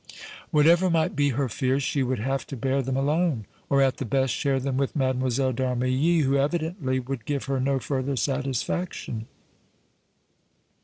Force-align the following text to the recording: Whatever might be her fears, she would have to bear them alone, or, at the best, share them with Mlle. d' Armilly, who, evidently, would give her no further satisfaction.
Whatever 0.49 0.89
might 0.89 1.15
be 1.15 1.29
her 1.29 1.47
fears, 1.47 1.83
she 1.83 2.01
would 2.01 2.17
have 2.17 2.47
to 2.47 2.57
bear 2.57 2.81
them 2.81 2.97
alone, 2.97 3.45
or, 3.69 3.83
at 3.83 3.97
the 3.97 4.03
best, 4.03 4.33
share 4.33 4.59
them 4.59 4.75
with 4.75 4.95
Mlle. 4.95 5.13
d' 5.13 5.61
Armilly, 5.61 6.21
who, 6.23 6.37
evidently, 6.37 6.99
would 6.99 7.23
give 7.23 7.43
her 7.45 7.59
no 7.59 7.77
further 7.77 8.15
satisfaction. 8.15 9.27